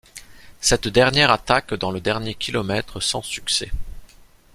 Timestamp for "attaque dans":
1.29-1.91